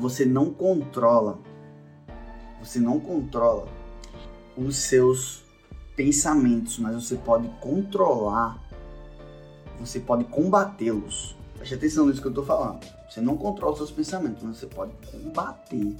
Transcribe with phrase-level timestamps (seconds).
[0.00, 1.38] você não controla,
[2.58, 3.68] você não controla
[4.56, 5.42] os seus
[5.94, 8.58] pensamentos, mas você pode controlar,
[9.78, 11.36] você pode combatê-los.
[11.54, 12.80] Preste atenção nisso que eu tô falando.
[13.08, 15.94] Você não controla os seus pensamentos, mas você pode combater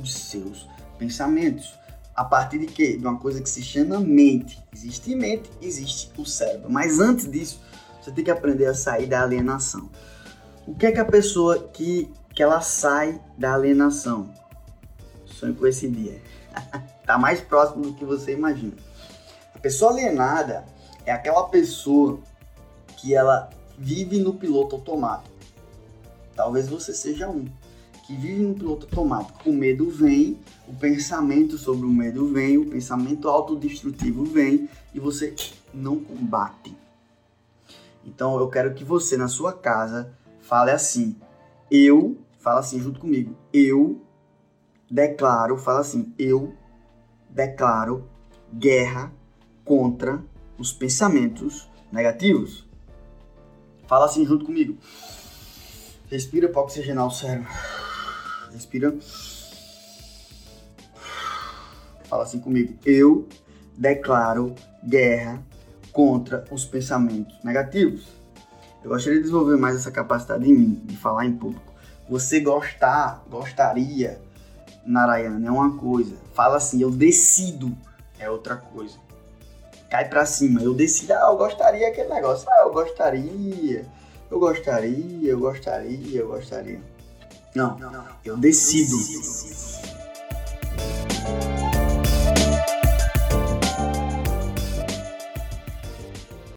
[0.00, 0.68] os seus
[0.98, 1.72] pensamentos.
[2.16, 2.96] A partir de quê?
[2.96, 4.60] De uma coisa que se chama mente.
[4.72, 6.70] Existe mente, existe o cérebro.
[6.70, 7.60] Mas antes disso,
[8.00, 9.88] você tem que aprender a sair da alienação.
[10.66, 14.28] O que é que a pessoa que, que ela sai da alienação?
[15.24, 16.20] Sonho com esse dia.
[17.06, 18.74] tá mais próximo do que você imagina.
[19.54, 20.64] A pessoa alienada
[21.06, 22.18] é aquela pessoa
[22.96, 25.34] que ela vive no piloto automático.
[26.34, 27.46] Talvez você seja um
[28.06, 29.48] que vive no piloto automático.
[29.48, 30.38] O medo vem,
[30.68, 35.34] o pensamento sobre o medo vem, o pensamento autodestrutivo vem e você
[35.72, 36.76] não combate.
[38.04, 41.16] Então eu quero que você na sua casa fale assim:
[41.74, 44.00] eu, fala assim junto comigo, eu
[44.88, 46.54] declaro, fala assim, eu
[47.28, 48.08] declaro
[48.52, 49.12] guerra
[49.64, 50.22] contra
[50.56, 52.64] os pensamentos negativos.
[53.88, 54.78] Fala assim junto comigo.
[56.08, 57.50] Respira para oxigenar o cérebro.
[58.52, 58.96] Respira.
[62.04, 62.78] Fala assim comigo.
[62.84, 63.28] Eu
[63.76, 64.54] declaro
[64.86, 65.42] guerra
[65.90, 68.06] contra os pensamentos negativos.
[68.84, 71.72] Eu gostaria de desenvolver mais essa capacidade em mim, de falar em público.
[72.06, 74.20] Você gostar, gostaria,
[74.84, 76.14] Narayana, é uma coisa.
[76.34, 77.74] Fala assim, eu decido,
[78.18, 78.98] é outra coisa.
[79.90, 82.46] Cai pra cima, eu decido, ah, eu gostaria aquele negócio.
[82.50, 83.86] Ah, eu gostaria,
[84.30, 86.80] eu gostaria, eu gostaria, eu gostaria.
[87.54, 88.04] Não, não, não.
[88.22, 88.92] eu decido.
[88.92, 89.83] Eu decido.